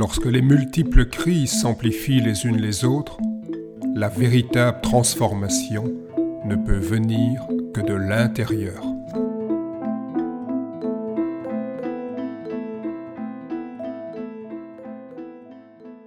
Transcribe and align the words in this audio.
Lorsque 0.00 0.24
les 0.24 0.40
multiples 0.40 1.10
crises 1.10 1.60
s'amplifient 1.60 2.22
les 2.22 2.46
unes 2.46 2.56
les 2.56 2.86
autres, 2.86 3.18
la 3.94 4.08
véritable 4.08 4.80
transformation 4.80 5.92
ne 6.46 6.56
peut 6.56 6.78
venir 6.78 7.42
que 7.74 7.82
de 7.82 7.92
l'intérieur. 7.92 8.82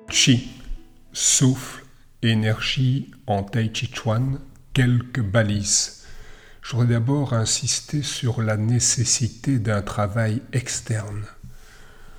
Chi, 0.09 0.49
souffle, 1.11 1.85
énergie 2.23 3.11
en 3.27 3.43
Tai 3.43 3.69
Chi 3.71 3.91
Chuan, 3.93 4.39
quelques 4.73 5.21
balises. 5.21 6.07
Je 6.63 6.71
voudrais 6.71 6.95
d'abord 6.95 7.33
insister 7.33 8.01
sur 8.01 8.41
la 8.41 8.57
nécessité 8.57 9.59
d'un 9.59 9.83
travail 9.83 10.41
externe. 10.51 11.25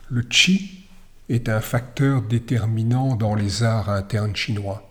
Le 0.09 0.25
Chi 0.31 0.84
est 1.29 1.49
un 1.49 1.61
facteur 1.61 2.23
déterminant 2.23 3.17
dans 3.17 3.35
les 3.35 3.63
arts 3.63 3.89
internes 3.89 4.37
chinois. 4.37 4.91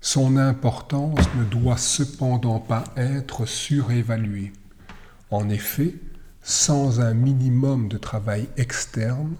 Son 0.00 0.36
importance 0.36 1.26
ne 1.36 1.44
doit 1.44 1.78
cependant 1.78 2.58
pas 2.58 2.84
être 2.96 3.46
surévaluée. 3.46 4.52
En 5.30 5.48
effet, 5.48 5.94
sans 6.42 7.00
un 7.00 7.14
minimum 7.14 7.88
de 7.88 7.98
travail 7.98 8.48
externe, 8.56 9.36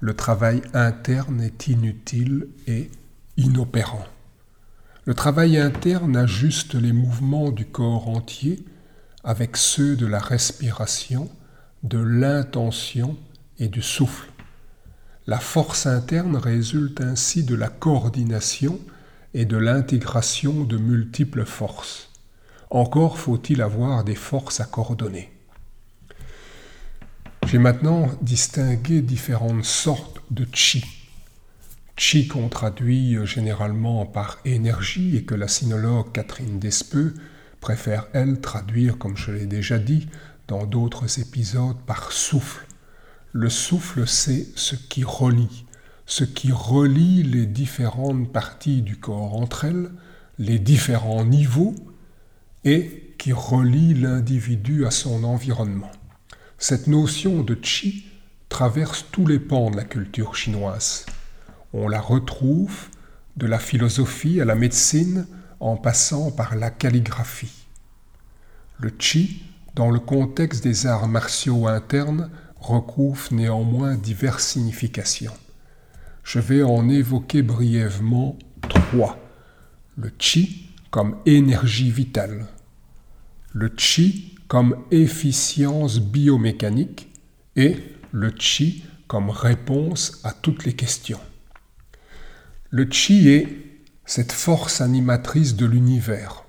le 0.00 0.14
travail 0.14 0.62
interne 0.74 1.40
est 1.40 1.68
inutile 1.68 2.48
et 2.66 2.90
inopérant. 3.36 4.04
Le 5.04 5.14
travail 5.14 5.58
interne 5.58 6.16
ajuste 6.16 6.74
les 6.74 6.92
mouvements 6.92 7.50
du 7.50 7.66
corps 7.66 8.08
entier 8.08 8.64
avec 9.24 9.56
ceux 9.56 9.96
de 9.96 10.06
la 10.06 10.18
respiration, 10.18 11.30
de 11.82 11.98
l'intention 11.98 13.16
et 13.58 13.68
du 13.68 13.82
souffle. 13.82 14.30
La 15.30 15.38
force 15.38 15.86
interne 15.86 16.34
résulte 16.34 17.00
ainsi 17.00 17.44
de 17.44 17.54
la 17.54 17.68
coordination 17.68 18.80
et 19.32 19.44
de 19.44 19.56
l'intégration 19.56 20.64
de 20.64 20.76
multiples 20.76 21.44
forces. 21.44 22.10
Encore 22.68 23.16
faut-il 23.16 23.62
avoir 23.62 24.02
des 24.02 24.16
forces 24.16 24.58
à 24.58 24.64
coordonner. 24.64 25.30
J'ai 27.46 27.58
maintenant 27.58 28.08
distingué 28.22 29.02
différentes 29.02 29.64
sortes 29.64 30.20
de 30.32 30.48
chi. 30.52 30.84
Chi 31.96 32.26
qu'on 32.26 32.48
traduit 32.48 33.24
généralement 33.24 34.06
par 34.06 34.40
énergie 34.44 35.16
et 35.16 35.22
que 35.22 35.36
la 35.36 35.46
sinologue 35.46 36.10
Catherine 36.10 36.58
Despeux 36.58 37.14
préfère, 37.60 38.08
elle, 38.14 38.40
traduire, 38.40 38.98
comme 38.98 39.16
je 39.16 39.30
l'ai 39.30 39.46
déjà 39.46 39.78
dit 39.78 40.08
dans 40.48 40.66
d'autres 40.66 41.20
épisodes, 41.20 41.78
par 41.86 42.10
souffle. 42.10 42.66
Le 43.32 43.48
souffle, 43.48 44.08
c'est 44.08 44.48
ce 44.56 44.74
qui 44.74 45.04
relie, 45.04 45.64
ce 46.04 46.24
qui 46.24 46.50
relie 46.50 47.22
les 47.22 47.46
différentes 47.46 48.32
parties 48.32 48.82
du 48.82 48.96
corps 48.96 49.36
entre 49.36 49.66
elles, 49.66 49.92
les 50.38 50.58
différents 50.58 51.24
niveaux, 51.24 51.76
et 52.64 53.14
qui 53.18 53.32
relie 53.32 53.94
l'individu 53.94 54.84
à 54.84 54.90
son 54.90 55.22
environnement. 55.22 55.92
Cette 56.58 56.88
notion 56.88 57.42
de 57.42 57.56
chi 57.62 58.04
traverse 58.48 59.06
tous 59.12 59.26
les 59.26 59.38
pans 59.38 59.70
de 59.70 59.76
la 59.76 59.84
culture 59.84 60.34
chinoise. 60.34 61.06
On 61.72 61.86
la 61.86 62.00
retrouve 62.00 62.88
de 63.36 63.46
la 63.46 63.60
philosophie 63.60 64.40
à 64.40 64.44
la 64.44 64.56
médecine 64.56 65.28
en 65.60 65.76
passant 65.76 66.32
par 66.32 66.56
la 66.56 66.70
calligraphie. 66.70 67.66
Le 68.80 68.92
chi, 68.98 69.44
dans 69.76 69.90
le 69.90 70.00
contexte 70.00 70.64
des 70.64 70.86
arts 70.86 71.06
martiaux 71.06 71.68
internes, 71.68 72.28
recouvre 72.60 73.32
néanmoins 73.32 73.96
diverses 73.96 74.46
significations. 74.46 75.32
Je 76.22 76.38
vais 76.38 76.62
en 76.62 76.88
évoquer 76.88 77.42
brièvement 77.42 78.38
trois. 78.68 79.18
Le 79.96 80.12
chi 80.18 80.70
comme 80.90 81.16
énergie 81.24 81.90
vitale, 81.90 82.46
le 83.52 83.72
chi 83.76 84.34
comme 84.48 84.76
efficience 84.90 86.00
biomécanique 86.00 87.08
et 87.56 87.76
le 88.12 88.32
chi 88.38 88.84
comme 89.06 89.30
réponse 89.30 90.20
à 90.24 90.32
toutes 90.32 90.64
les 90.64 90.74
questions. 90.74 91.20
Le 92.70 92.88
chi 92.90 93.28
est 93.28 93.48
cette 94.04 94.32
force 94.32 94.80
animatrice 94.80 95.56
de 95.56 95.66
l'univers. 95.66 96.44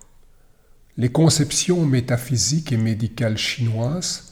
Les 0.98 1.10
conceptions 1.10 1.86
métaphysiques 1.86 2.72
et 2.72 2.78
médicales 2.78 3.38
chinoises 3.38 4.31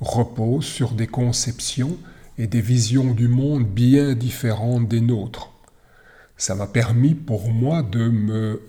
repose 0.00 0.64
sur 0.64 0.92
des 0.92 1.06
conceptions 1.06 1.96
et 2.38 2.46
des 2.46 2.60
visions 2.60 3.12
du 3.12 3.28
monde 3.28 3.66
bien 3.66 4.14
différentes 4.14 4.88
des 4.88 5.00
nôtres. 5.00 5.50
Ça 6.36 6.54
m'a 6.54 6.66
permis 6.66 7.14
pour 7.14 7.50
moi 7.50 7.82
de 7.82 8.08
me 8.08 8.62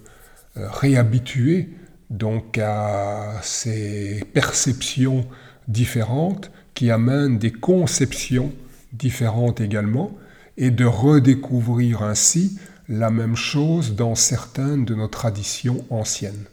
euh, 0.57 0.67
réhabituer 0.69 1.69
donc 2.09 2.57
à 2.57 3.39
ces 3.41 4.25
perceptions 4.33 5.25
différentes 5.69 6.51
qui 6.73 6.91
amènent 6.91 7.37
des 7.37 7.53
conceptions 7.53 8.51
différentes 8.91 9.61
également 9.61 10.11
et 10.57 10.71
de 10.71 10.83
redécouvrir 10.83 12.03
ainsi 12.03 12.59
la 12.89 13.09
même 13.09 13.37
chose 13.37 13.95
dans 13.95 14.15
certaines 14.15 14.83
de 14.83 14.95
nos 14.95 15.07
traditions 15.07 15.85
anciennes. 15.89 16.43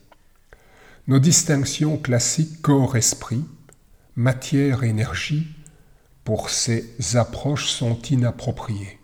Nos 1.09 1.19
distinctions 1.19 1.97
classiques 1.97 2.63
corps-esprit 2.63 3.45
matière-énergie 4.19 5.47
pour 6.25 6.51
ces 6.51 7.17
approches 7.17 7.69
sont 7.69 8.03
inappropriées. 8.11 8.99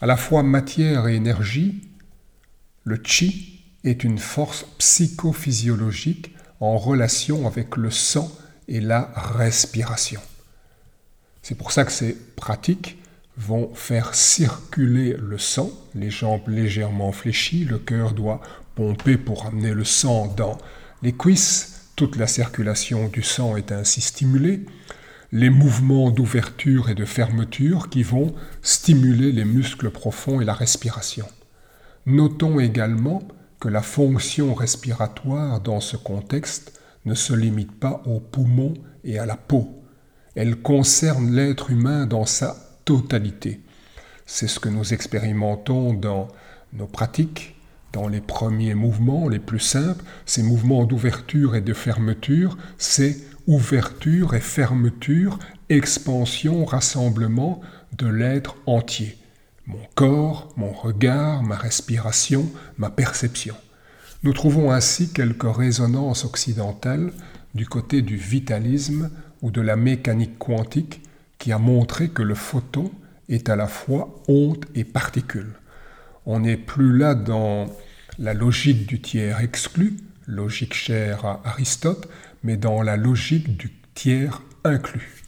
À 0.00 0.06
la 0.06 0.16
fois 0.16 0.44
matière 0.44 1.08
et 1.08 1.16
énergie, 1.16 1.88
le 2.84 3.00
chi 3.02 3.64
est 3.82 4.04
une 4.04 4.18
force 4.18 4.64
psychophysiologique 4.78 6.36
en 6.60 6.78
relation 6.78 7.48
avec 7.48 7.76
le 7.76 7.90
sang 7.90 8.30
et 8.68 8.80
la 8.80 9.10
respiration. 9.16 10.20
C'est 11.42 11.56
pour 11.56 11.72
ça 11.72 11.84
que 11.84 11.90
ces 11.90 12.16
pratiques 12.36 12.98
vont 13.36 13.74
faire 13.74 14.14
circuler 14.14 15.16
le 15.18 15.38
sang, 15.38 15.68
les 15.96 16.10
jambes 16.10 16.46
légèrement 16.46 17.10
fléchies, 17.10 17.64
le 17.64 17.80
cœur 17.80 18.12
doit 18.12 18.40
pomper 18.76 19.16
pour 19.16 19.46
amener 19.46 19.74
le 19.74 19.84
sang 19.84 20.28
dans 20.28 20.58
les 21.02 21.12
cuisses, 21.12 21.71
toute 22.02 22.16
la 22.16 22.26
circulation 22.26 23.06
du 23.06 23.22
sang 23.22 23.54
est 23.54 23.70
ainsi 23.70 24.00
stimulée, 24.00 24.66
les 25.30 25.50
mouvements 25.50 26.10
d'ouverture 26.10 26.90
et 26.90 26.96
de 26.96 27.04
fermeture 27.04 27.90
qui 27.90 28.02
vont 28.02 28.34
stimuler 28.60 29.30
les 29.30 29.44
muscles 29.44 29.88
profonds 29.88 30.40
et 30.40 30.44
la 30.44 30.52
respiration. 30.52 31.28
Notons 32.06 32.58
également 32.58 33.22
que 33.60 33.68
la 33.68 33.82
fonction 33.82 34.52
respiratoire 34.52 35.60
dans 35.60 35.78
ce 35.78 35.96
contexte 35.96 36.80
ne 37.04 37.14
se 37.14 37.34
limite 37.34 37.70
pas 37.70 38.02
aux 38.04 38.18
poumons 38.18 38.74
et 39.04 39.20
à 39.20 39.24
la 39.24 39.36
peau. 39.36 39.80
Elle 40.34 40.56
concerne 40.56 41.30
l'être 41.30 41.70
humain 41.70 42.06
dans 42.06 42.26
sa 42.26 42.56
totalité. 42.84 43.60
C'est 44.26 44.48
ce 44.48 44.58
que 44.58 44.68
nous 44.68 44.92
expérimentons 44.92 45.94
dans 45.94 46.26
nos 46.72 46.88
pratiques 46.88 47.61
dans 47.92 48.08
les 48.08 48.20
premiers 48.20 48.74
mouvements, 48.74 49.28
les 49.28 49.38
plus 49.38 49.60
simples, 49.60 50.04
ces 50.24 50.42
mouvements 50.42 50.84
d'ouverture 50.84 51.54
et 51.54 51.60
de 51.60 51.74
fermeture, 51.74 52.56
c'est 52.78 53.18
ouverture 53.46 54.34
et 54.34 54.40
fermeture, 54.40 55.38
expansion, 55.68 56.64
rassemblement 56.64 57.60
de 57.98 58.06
l'être 58.06 58.56
entier. 58.66 59.18
Mon 59.66 59.80
corps, 59.94 60.52
mon 60.56 60.72
regard, 60.72 61.42
ma 61.42 61.56
respiration, 61.56 62.50
ma 62.78 62.90
perception. 62.90 63.54
Nous 64.22 64.32
trouvons 64.32 64.70
ainsi 64.70 65.12
quelques 65.12 65.56
résonances 65.56 66.24
occidentales 66.24 67.12
du 67.54 67.66
côté 67.66 68.02
du 68.02 68.16
vitalisme 68.16 69.10
ou 69.42 69.50
de 69.50 69.60
la 69.60 69.76
mécanique 69.76 70.38
quantique 70.38 71.02
qui 71.38 71.52
a 71.52 71.58
montré 71.58 72.08
que 72.08 72.22
le 72.22 72.34
photon 72.34 72.90
est 73.28 73.48
à 73.48 73.56
la 73.56 73.66
fois 73.66 74.22
onde 74.28 74.64
et 74.74 74.84
particule. 74.84 75.54
On 76.26 76.40
n'est 76.40 76.56
plus 76.56 76.96
là 76.96 77.14
dans 77.14 77.66
la 78.18 78.34
logique 78.34 78.86
du 78.86 79.00
tiers 79.00 79.40
exclu, 79.40 79.96
logique 80.26 80.74
chère 80.74 81.24
à 81.24 81.40
Aristote, 81.44 82.08
mais 82.42 82.56
dans 82.56 82.82
la 82.82 82.96
logique 82.96 83.56
du 83.56 83.72
tiers 83.94 84.42
inclus. 84.64 85.22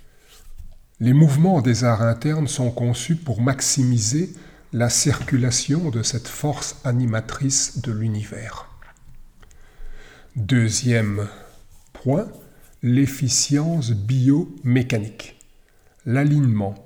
Les 1.00 1.12
mouvements 1.12 1.60
des 1.60 1.84
arts 1.84 2.02
internes 2.02 2.48
sont 2.48 2.70
conçus 2.70 3.16
pour 3.16 3.42
maximiser 3.42 4.32
la 4.72 4.88
circulation 4.88 5.90
de 5.90 6.02
cette 6.02 6.28
force 6.28 6.76
animatrice 6.84 7.80
de 7.80 7.92
l'univers. 7.92 8.68
Deuxième 10.36 11.28
point, 11.92 12.28
l'efficience 12.82 13.90
biomécanique. 13.90 15.40
L'alignement 16.06 16.83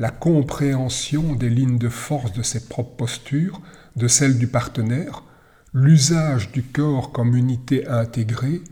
la 0.00 0.10
compréhension 0.10 1.34
des 1.34 1.50
lignes 1.50 1.78
de 1.78 1.90
force 1.90 2.32
de 2.32 2.42
ses 2.42 2.68
propres 2.68 2.96
postures, 2.96 3.60
de 3.96 4.08
celles 4.08 4.38
du 4.38 4.46
partenaire, 4.46 5.24
l'usage 5.74 6.50
du 6.52 6.62
corps 6.62 7.12
comme 7.12 7.36
unité 7.36 7.86
intégrée, 7.86 8.62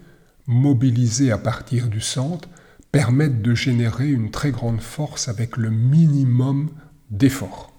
mobilisée 0.46 1.30
à 1.30 1.36
partir 1.36 1.88
du 1.88 2.00
centre, 2.00 2.48
permettent 2.92 3.42
de 3.42 3.54
générer 3.54 4.08
une 4.08 4.30
très 4.30 4.50
grande 4.50 4.80
force 4.80 5.28
avec 5.28 5.58
le 5.58 5.70
minimum 5.70 6.70
d'effort. 7.10 7.74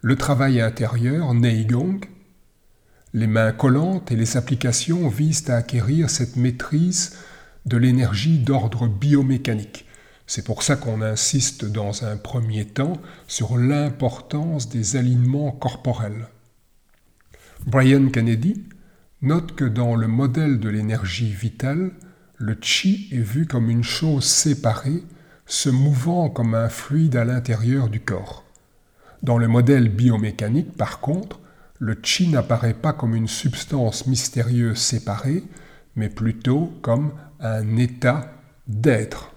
le 0.00 0.16
travail 0.16 0.60
intérieur, 0.60 1.34
Neigong, 1.34 1.98
les 3.14 3.26
mains 3.26 3.52
collantes 3.52 4.12
et 4.12 4.16
les 4.16 4.36
applications 4.36 5.08
visent 5.08 5.50
à 5.50 5.56
acquérir 5.56 6.08
cette 6.08 6.36
maîtrise 6.36 7.16
de 7.66 7.78
l'énergie 7.78 8.38
d'ordre 8.38 8.86
biomécanique. 8.86 9.86
C'est 10.26 10.44
pour 10.44 10.62
ça 10.62 10.76
qu'on 10.76 11.02
insiste 11.02 11.64
dans 11.64 12.04
un 12.04 12.16
premier 12.16 12.66
temps 12.66 12.94
sur 13.26 13.58
l'importance 13.58 14.68
des 14.68 14.96
alignements 14.96 15.52
corporels. 15.52 16.28
Brian 17.66 18.08
Kennedy 18.08 18.64
note 19.22 19.54
que 19.54 19.64
dans 19.64 19.94
le 19.94 20.08
modèle 20.08 20.60
de 20.60 20.68
l'énergie 20.68 21.32
vitale, 21.32 21.92
le 22.36 22.56
chi 22.60 23.08
est 23.12 23.18
vu 23.18 23.46
comme 23.46 23.70
une 23.70 23.84
chose 23.84 24.24
séparée, 24.24 25.02
se 25.46 25.68
mouvant 25.68 26.30
comme 26.30 26.54
un 26.54 26.68
fluide 26.68 27.16
à 27.16 27.24
l'intérieur 27.24 27.88
du 27.88 28.00
corps. 28.00 28.44
Dans 29.22 29.38
le 29.38 29.48
modèle 29.48 29.88
biomécanique, 29.88 30.76
par 30.76 31.00
contre, 31.00 31.38
le 31.78 31.98
chi 32.02 32.28
n'apparaît 32.28 32.74
pas 32.74 32.92
comme 32.92 33.14
une 33.14 33.28
substance 33.28 34.06
mystérieuse 34.06 34.78
séparée, 34.78 35.44
mais 35.96 36.08
plutôt 36.08 36.72
comme 36.82 37.12
un 37.40 37.76
état 37.76 38.32
d'être. 38.66 39.33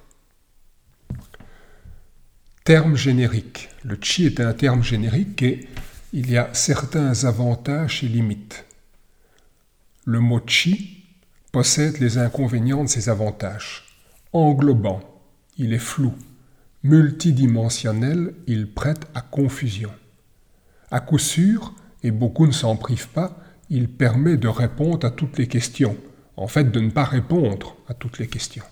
Terme 2.68 2.98
générique. 2.98 3.70
Le 3.86 3.98
chi 4.02 4.26
est 4.26 4.42
un 4.42 4.52
terme 4.52 4.84
générique 4.84 5.42
et 5.42 5.70
il 6.12 6.30
y 6.30 6.36
a 6.36 6.50
certains 6.52 7.24
avantages 7.24 8.04
et 8.04 8.10
limites. 8.10 8.66
Le 10.04 10.20
mot 10.20 10.42
chi 10.46 11.06
possède 11.54 12.00
les 12.00 12.18
inconvénients 12.18 12.84
de 12.84 12.90
ses 12.90 13.08
avantages. 13.08 13.86
Englobant, 14.34 15.00
il 15.58 15.72
est 15.72 15.80
flou. 15.80 16.14
Multidimensionnel, 16.84 18.34
il 18.48 18.70
prête 18.70 19.08
à 19.16 19.22
confusion. 19.22 19.94
À 20.92 21.00
coup 21.00 21.20
sûr, 21.20 21.74
et 22.04 22.12
beaucoup 22.12 22.48
ne 22.48 22.52
s'en 22.52 22.76
privent 22.76 23.08
pas, 23.08 23.40
il 23.70 23.88
permet 23.88 24.36
de 24.36 24.50
répondre 24.50 25.08
à 25.08 25.12
toutes 25.12 25.38
les 25.38 25.48
questions, 25.48 25.96
en 26.36 26.50
fait 26.50 26.70
de 26.70 26.82
ne 26.82 26.92
pas 26.92 27.06
répondre 27.06 27.78
à 27.88 27.94
toutes 27.94 28.20
les 28.20 28.28
questions. 28.28 28.66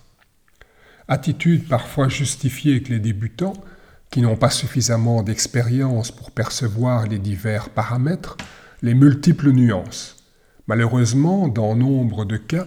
Attitude 1.08 1.66
parfois 1.66 2.10
justifiée 2.10 2.72
avec 2.72 2.90
les 2.90 2.98
débutants, 2.98 3.54
qui 4.10 4.20
n'ont 4.20 4.36
pas 4.36 4.50
suffisamment 4.50 5.22
d'expérience 5.22 6.10
pour 6.10 6.30
percevoir 6.30 7.06
les 7.06 7.18
divers 7.18 7.70
paramètres, 7.70 8.36
les 8.82 8.94
multiples 8.94 9.50
nuances. 9.50 10.24
Malheureusement, 10.66 11.48
dans 11.48 11.74
nombre 11.74 12.24
de 12.24 12.36
cas, 12.36 12.66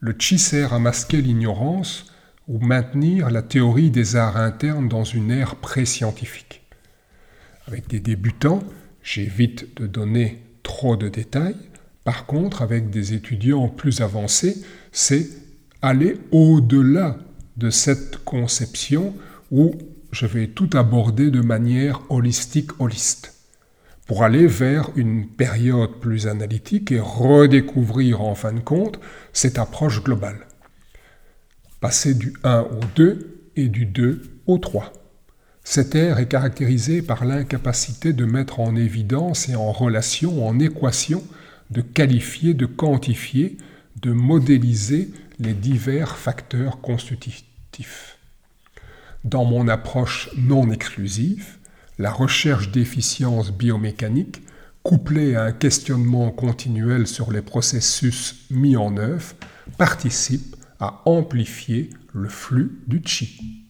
le 0.00 0.14
chi 0.18 0.38
sert 0.38 0.72
à 0.72 0.78
masquer 0.78 1.20
l'ignorance 1.20 2.06
ou 2.46 2.58
maintenir 2.58 3.30
la 3.30 3.42
théorie 3.42 3.90
des 3.90 4.16
arts 4.16 4.36
internes 4.36 4.88
dans 4.88 5.04
une 5.04 5.30
ère 5.30 5.56
pré-scientifique. 5.56 6.62
Avec 7.66 7.88
des 7.88 8.00
débutants, 8.00 8.62
j'évite 9.02 9.76
de 9.80 9.86
donner 9.86 10.42
trop 10.62 10.96
de 10.96 11.08
détails. 11.08 11.56
Par 12.04 12.26
contre, 12.26 12.62
avec 12.62 12.88
des 12.90 13.12
étudiants 13.12 13.68
plus 13.68 14.00
avancés, 14.00 14.62
c'est 14.92 15.28
aller 15.82 16.18
au-delà 16.32 17.18
de 17.56 17.70
cette 17.70 18.24
conception 18.24 19.14
où 19.50 19.72
je 20.12 20.26
vais 20.26 20.48
tout 20.48 20.70
aborder 20.74 21.30
de 21.30 21.40
manière 21.40 22.00
holistique, 22.10 22.80
holiste, 22.80 23.34
pour 24.06 24.24
aller 24.24 24.46
vers 24.46 24.90
une 24.96 25.28
période 25.28 26.00
plus 26.00 26.26
analytique 26.26 26.92
et 26.92 27.00
redécouvrir 27.00 28.22
en 28.22 28.34
fin 28.34 28.52
de 28.52 28.60
compte 28.60 28.98
cette 29.32 29.58
approche 29.58 30.02
globale. 30.02 30.46
Passer 31.80 32.14
du 32.14 32.32
1 32.42 32.60
au 32.60 32.80
2 32.96 33.50
et 33.56 33.68
du 33.68 33.86
2 33.86 34.22
au 34.46 34.58
3. 34.58 34.92
Cette 35.62 35.94
ère 35.94 36.18
est 36.18 36.28
caractérisée 36.28 37.02
par 37.02 37.26
l'incapacité 37.26 38.14
de 38.14 38.24
mettre 38.24 38.60
en 38.60 38.74
évidence 38.74 39.50
et 39.50 39.54
en 39.54 39.70
relation, 39.70 40.48
en 40.48 40.58
équation, 40.58 41.22
de 41.70 41.82
qualifier, 41.82 42.54
de 42.54 42.64
quantifier, 42.64 43.58
de 44.00 44.12
modéliser 44.12 45.10
les 45.38 45.52
divers 45.52 46.16
facteurs 46.16 46.80
constitutifs. 46.80 48.17
Dans 49.24 49.44
mon 49.44 49.66
approche 49.66 50.30
non 50.36 50.70
exclusive, 50.70 51.58
la 51.98 52.12
recherche 52.12 52.70
d'efficience 52.70 53.50
biomécanique, 53.50 54.42
couplée 54.84 55.34
à 55.34 55.42
un 55.42 55.52
questionnement 55.52 56.30
continuel 56.30 57.08
sur 57.08 57.32
les 57.32 57.42
processus 57.42 58.46
mis 58.50 58.76
en 58.76 58.96
œuvre, 58.96 59.34
participe 59.76 60.54
à 60.78 61.02
amplifier 61.04 61.90
le 62.14 62.28
flux 62.28 62.80
du 62.86 63.02
chi. 63.04 63.66